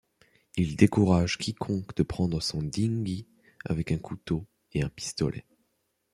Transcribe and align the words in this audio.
Il 0.57 0.77
décourage 0.77 1.37
quiconque 1.37 1.95
de 1.95 2.01
prendre 2.01 2.41
son 2.41 2.63
dinghy 2.63 3.27
avec 3.65 3.91
un 3.91 3.99
couteau 3.99 4.47
et 4.71 4.81
un 4.81 4.89
pistolet. 4.89 5.45